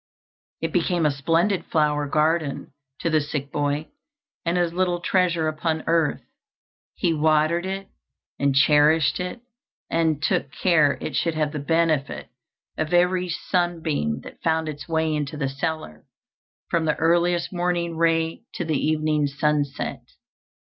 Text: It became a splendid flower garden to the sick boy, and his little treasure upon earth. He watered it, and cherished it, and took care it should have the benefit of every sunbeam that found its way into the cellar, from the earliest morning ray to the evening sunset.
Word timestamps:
It 0.61 0.73
became 0.73 1.05
a 1.05 1.11
splendid 1.11 1.63
flower 1.65 2.07
garden 2.07 2.73
to 3.01 3.09
the 3.11 3.21
sick 3.21 3.51
boy, 3.51 3.89
and 4.43 4.57
his 4.57 4.73
little 4.73 4.99
treasure 4.99 5.47
upon 5.47 5.83
earth. 5.85 6.23
He 6.95 7.13
watered 7.13 7.67
it, 7.67 7.87
and 8.39 8.55
cherished 8.55 9.19
it, 9.19 9.41
and 9.91 10.19
took 10.19 10.49
care 10.51 10.97
it 11.01 11.15
should 11.15 11.35
have 11.35 11.51
the 11.51 11.59
benefit 11.59 12.29
of 12.79 12.95
every 12.95 13.29
sunbeam 13.29 14.21
that 14.21 14.41
found 14.41 14.67
its 14.67 14.87
way 14.89 15.13
into 15.13 15.37
the 15.37 15.47
cellar, 15.49 16.07
from 16.67 16.85
the 16.85 16.95
earliest 16.95 17.53
morning 17.53 17.95
ray 17.95 18.41
to 18.55 18.65
the 18.65 18.83
evening 18.83 19.27
sunset. 19.27 20.01